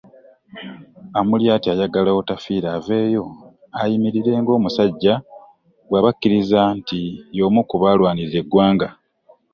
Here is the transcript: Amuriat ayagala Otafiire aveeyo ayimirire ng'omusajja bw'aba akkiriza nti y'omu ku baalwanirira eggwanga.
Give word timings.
Amuriat 1.19 1.63
ayagala 1.73 2.09
Otafiire 2.19 2.67
aveeyo 2.77 3.23
ayimirire 3.79 4.31
ng'omusajja 4.39 5.13
bw'aba 5.87 6.09
akkiriza 6.11 6.59
nti 6.77 6.99
y'omu 7.37 7.61
ku 7.69 7.75
baalwanirira 7.81 8.39
eggwanga. 8.43 8.87